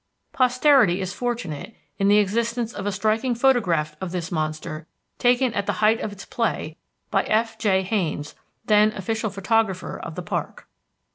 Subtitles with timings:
[0.33, 4.87] Posterity is fortunate in the existence of a striking photograph of this monster
[5.19, 6.75] taken at the height of its play
[7.11, 7.59] by F.
[7.59, 8.33] Jay Haynes,
[8.65, 10.67] then official photographer of the park.